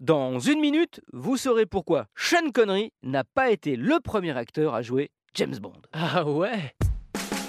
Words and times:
Dans 0.00 0.38
une 0.38 0.60
minute, 0.60 1.02
vous 1.12 1.36
saurez 1.36 1.66
pourquoi 1.66 2.06
Sean 2.16 2.52
Connery 2.54 2.90
n'a 3.02 3.22
pas 3.22 3.50
été 3.50 3.76
le 3.76 4.00
premier 4.00 4.34
acteur 4.34 4.74
à 4.74 4.80
jouer 4.80 5.10
James 5.34 5.58
Bond. 5.60 5.74
Ah 5.92 6.24
ouais 6.26 6.74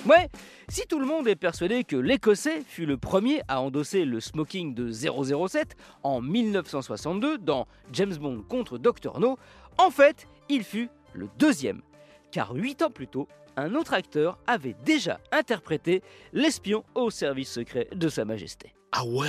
Ouais, 0.05 0.27
si 0.67 0.85
tout 0.85 0.99
le 0.99 1.05
monde 1.05 1.29
est 1.29 1.37
persuadé 1.37 1.85
que 1.85 1.95
l'Écossais 1.95 2.61
fut 2.67 2.85
le 2.85 2.97
premier 2.97 3.41
à 3.47 3.61
endosser 3.61 4.03
le 4.03 4.19
smoking 4.19 4.73
de 4.73 4.91
007 4.91 5.77
en 6.03 6.19
1962 6.19 7.37
dans 7.37 7.67
James 7.93 8.17
Bond 8.17 8.43
contre 8.49 8.77
Dr. 8.77 9.21
No, 9.21 9.37
en 9.77 9.89
fait, 9.89 10.27
il 10.49 10.65
fut 10.65 10.89
le 11.13 11.29
deuxième. 11.39 11.81
Car 12.31 12.53
huit 12.53 12.81
ans 12.81 12.91
plus 12.91 13.07
tôt, 13.07 13.27
un 13.57 13.75
autre 13.75 13.93
acteur 13.93 14.39
avait 14.47 14.75
déjà 14.85 15.19
interprété 15.33 16.01
l'espion 16.31 16.85
au 16.95 17.09
service 17.09 17.51
secret 17.51 17.89
de 17.93 18.07
Sa 18.07 18.23
Majesté. 18.23 18.73
Ah 18.93 19.05
ouais? 19.05 19.27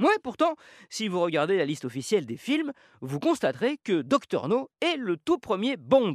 Ouais, 0.00 0.16
pourtant, 0.22 0.54
si 0.88 1.08
vous 1.08 1.20
regardez 1.20 1.56
la 1.56 1.64
liste 1.64 1.84
officielle 1.84 2.26
des 2.26 2.36
films, 2.36 2.72
vous 3.00 3.18
constaterez 3.18 3.78
que 3.82 4.02
Dr. 4.02 4.46
No 4.46 4.70
est 4.80 4.96
le 4.96 5.16
tout 5.16 5.38
premier 5.38 5.76
Bond. 5.76 6.14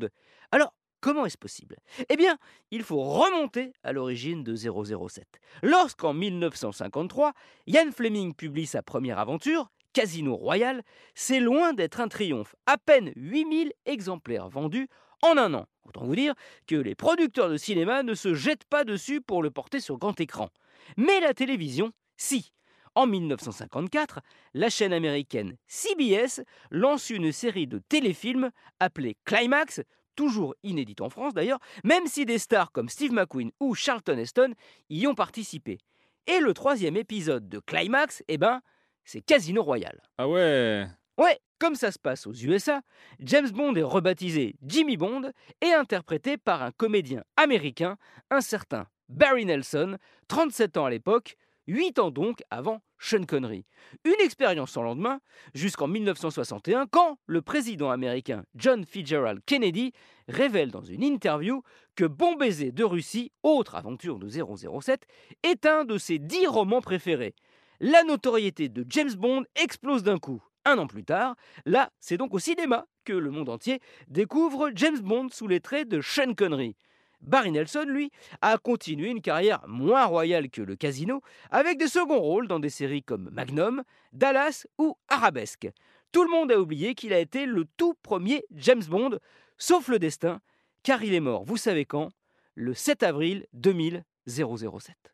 Alors, 0.51 0.73
comment 1.01 1.25
est-ce 1.25 1.37
possible? 1.37 1.75
Eh 2.07 2.15
bien, 2.15 2.37
il 2.71 2.83
faut 2.83 3.03
remonter 3.03 3.73
à 3.83 3.91
l'origine 3.91 4.43
de 4.43 4.55
007. 4.55 5.27
Lorsqu'en 5.61 6.13
1953, 6.13 7.33
Ian 7.67 7.91
Fleming 7.91 8.33
publie 8.33 8.65
sa 8.65 8.81
première 8.81 9.19
aventure, 9.19 9.69
Casino 9.93 10.35
Royale, 10.35 10.83
c'est 11.15 11.39
loin 11.39 11.73
d'être 11.73 12.01
un 12.01 12.07
triomphe. 12.07 12.55
À 12.65 12.77
peine 12.77 13.13
8000 13.15 13.71
exemplaires 13.85 14.49
vendus 14.49 14.89
en 15.21 15.37
un 15.37 15.53
an. 15.53 15.67
Autant 15.85 16.05
vous 16.05 16.15
dire 16.15 16.33
que 16.67 16.75
les 16.75 16.95
producteurs 16.95 17.49
de 17.49 17.57
cinéma 17.57 18.03
ne 18.03 18.13
se 18.13 18.33
jettent 18.33 18.65
pas 18.65 18.83
dessus 18.83 19.21
pour 19.21 19.43
le 19.43 19.51
porter 19.51 19.79
sur 19.79 19.97
grand 19.97 20.19
écran. 20.19 20.49
Mais 20.97 21.19
la 21.19 21.33
télévision, 21.33 21.91
si. 22.17 22.51
En 22.95 23.07
1954, 23.07 24.19
la 24.53 24.69
chaîne 24.69 24.93
américaine 24.93 25.57
CBS 25.67 26.41
lance 26.69 27.09
une 27.09 27.31
série 27.31 27.65
de 27.65 27.79
téléfilms 27.79 28.51
appelée 28.79 29.17
Climax, 29.25 29.81
toujours 30.15 30.53
inédite 30.61 31.01
en 31.01 31.09
France 31.09 31.33
d'ailleurs, 31.33 31.59
même 31.83 32.05
si 32.05 32.25
des 32.25 32.37
stars 32.37 32.71
comme 32.71 32.89
Steve 32.89 33.11
McQueen 33.11 33.51
ou 33.59 33.73
Charlton 33.73 34.17
Heston 34.17 34.53
y 34.89 35.07
ont 35.07 35.15
participé. 35.15 35.79
Et 36.27 36.39
le 36.39 36.53
troisième 36.53 36.95
épisode 36.95 37.49
de 37.49 37.59
Climax, 37.59 38.23
eh 38.27 38.37
ben, 38.37 38.61
c'est 39.03 39.21
Casino 39.21 39.63
Royale. 39.63 40.01
Ah 40.17 40.27
ouais 40.27 40.87
Ouais, 41.17 41.39
comme 41.59 41.75
ça 41.75 41.91
se 41.91 41.99
passe 41.99 42.25
aux 42.25 42.33
USA, 42.33 42.81
James 43.19 43.49
Bond 43.49 43.75
est 43.75 43.83
rebaptisé 43.83 44.55
Jimmy 44.63 44.97
Bond 44.97 45.31
et 45.61 45.71
interprété 45.71 46.37
par 46.37 46.63
un 46.63 46.71
comédien 46.71 47.23
américain, 47.37 47.97
un 48.31 48.41
certain 48.41 48.87
Barry 49.09 49.45
Nelson, 49.45 49.97
37 50.27 50.77
ans 50.77 50.85
à 50.85 50.89
l'époque, 50.89 51.35
8 51.67 51.99
ans 51.99 52.11
donc 52.11 52.41
avant 52.49 52.81
Sean 52.97 53.23
Connery. 53.25 53.65
Une 54.05 54.19
expérience 54.19 54.71
sans 54.71 54.81
lendemain 54.81 55.19
jusqu'en 55.53 55.87
1961 55.87 56.87
quand 56.87 57.17
le 57.25 57.41
président 57.41 57.91
américain 57.91 58.43
John 58.55 58.85
Fitzgerald 58.85 59.41
Kennedy 59.45 59.93
révèle 60.27 60.71
dans 60.71 60.81
une 60.81 61.03
interview 61.03 61.63
que 61.95 62.05
Bon 62.05 62.35
baiser 62.35 62.71
de 62.71 62.83
Russie, 62.83 63.31
autre 63.43 63.75
aventure 63.75 64.19
de 64.19 64.27
007, 64.27 65.05
est 65.43 65.65
un 65.65 65.85
de 65.85 65.97
ses 65.97 66.19
10 66.19 66.47
romans 66.47 66.81
préférés. 66.81 67.35
La 67.79 68.03
notoriété 68.03 68.69
de 68.69 68.85
James 68.89 69.13
Bond 69.13 69.43
explose 69.55 70.03
d'un 70.03 70.19
coup. 70.19 70.41
Un 70.65 70.77
an 70.77 70.87
plus 70.87 71.03
tard, 71.03 71.35
là, 71.65 71.91
c'est 71.99 72.17
donc 72.17 72.33
au 72.33 72.39
cinéma 72.39 72.85
que 73.03 73.13
le 73.13 73.31
monde 73.31 73.49
entier 73.49 73.81
découvre 74.07 74.71
James 74.75 74.99
Bond 74.99 75.27
sous 75.29 75.47
les 75.47 75.59
traits 75.59 75.89
de 75.89 75.99
Sean 75.99 76.33
Connery. 76.33 76.75
Barry 77.19 77.51
Nelson, 77.51 77.85
lui, 77.87 78.11
a 78.41 78.57
continué 78.57 79.09
une 79.09 79.21
carrière 79.21 79.61
moins 79.67 80.05
royale 80.05 80.49
que 80.49 80.61
le 80.61 80.75
casino, 80.75 81.21
avec 81.51 81.77
des 81.77 81.87
seconds 81.87 82.19
rôles 82.19 82.47
dans 82.47 82.59
des 82.59 82.69
séries 82.69 83.03
comme 83.03 83.29
Magnum, 83.31 83.83
Dallas 84.11 84.65
ou 84.77 84.97
Arabesque. 85.07 85.69
Tout 86.11 86.23
le 86.23 86.29
monde 86.29 86.51
a 86.51 86.59
oublié 86.59 86.95
qu'il 86.95 87.13
a 87.13 87.19
été 87.19 87.45
le 87.45 87.65
tout 87.77 87.95
premier 88.03 88.45
James 88.51 88.83
Bond, 88.87 89.19
sauf 89.57 89.87
le 89.87 89.99
destin, 89.99 90.41
car 90.83 91.03
il 91.03 91.13
est 91.13 91.19
mort, 91.19 91.43
vous 91.45 91.57
savez 91.57 91.85
quand? 91.85 92.09
Le 92.55 92.73
7 92.73 93.03
avril 93.03 93.47
2007. 93.53 95.13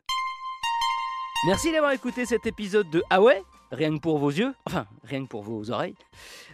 Merci 1.46 1.72
d'avoir 1.72 1.92
écouté 1.92 2.26
cet 2.26 2.44
épisode 2.44 2.90
de 2.90 3.02
Ah 3.08 3.22
ouais 3.22 3.42
Rien 3.72 3.96
que 3.96 4.00
pour 4.02 4.18
vos 4.18 4.30
yeux, 4.30 4.52
enfin 4.66 4.86
rien 5.04 5.22
que 5.22 5.28
pour 5.28 5.42
vos 5.42 5.70
oreilles. 5.70 5.94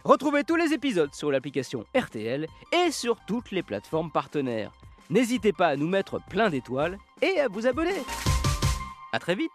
Retrouvez 0.05 0.45
tous 0.45 0.55
les 0.55 0.71
épisodes 0.71 1.13
sur 1.13 1.29
l'application 1.29 1.83
RTL 1.93 2.47
et 2.71 2.91
sur 2.91 3.17
toutes 3.25 3.51
les 3.51 3.63
plateformes 3.63 4.11
partenaires. 4.11 4.71
N'hésitez 5.09 5.51
pas 5.51 5.67
à 5.67 5.75
nous 5.75 5.87
mettre 5.89 6.21
plein 6.29 6.49
d'étoiles 6.49 6.97
et 7.21 7.39
à 7.41 7.49
vous 7.49 7.67
abonner. 7.67 8.01
A 9.11 9.19
très 9.19 9.35
vite 9.35 9.51